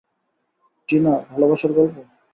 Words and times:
টিনা, 0.89 1.13
ভালবাসার 1.29 1.71
গল্প? 1.73 1.95